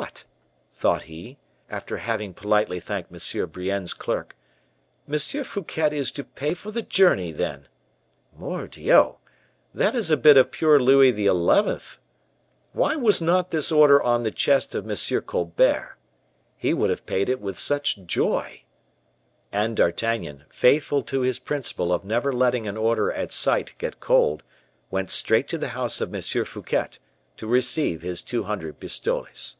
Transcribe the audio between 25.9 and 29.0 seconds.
of M. Fouquet, to receive his two hundred